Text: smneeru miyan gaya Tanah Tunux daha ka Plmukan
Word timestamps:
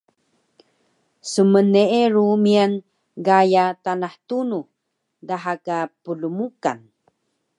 smneeru 1.31 2.25
miyan 2.43 2.73
gaya 3.27 3.65
Tanah 3.85 4.13
Tunux 4.27 4.65
daha 5.27 5.53
ka 5.65 5.77
Plmukan 6.03 6.79